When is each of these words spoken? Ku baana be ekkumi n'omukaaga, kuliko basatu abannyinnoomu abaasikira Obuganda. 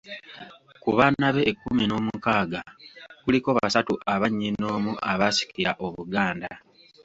Ku 0.81 0.89
baana 0.97 1.27
be 1.35 1.41
ekkumi 1.51 1.83
n'omukaaga, 1.87 2.61
kuliko 3.23 3.49
basatu 3.57 3.93
abannyinnoomu 4.13 4.91
abaasikira 5.11 5.71
Obuganda. 5.85 6.49